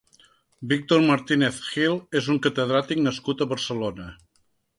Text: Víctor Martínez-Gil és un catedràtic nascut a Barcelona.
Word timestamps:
Víctor 0.71 1.03
Martínez-Gil 1.11 1.99
és 2.21 2.31
un 2.35 2.41
catedràtic 2.47 3.03
nascut 3.11 3.45
a 3.45 3.49
Barcelona. 3.53 4.11